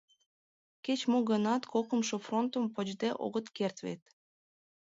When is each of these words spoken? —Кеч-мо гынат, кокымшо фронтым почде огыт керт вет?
—Кеч-мо 0.85 1.19
гынат, 1.29 1.63
кокымшо 1.73 2.15
фронтым 2.25 2.65
почде 2.75 3.09
огыт 3.25 3.47
керт 3.57 3.77
вет? 3.85 4.01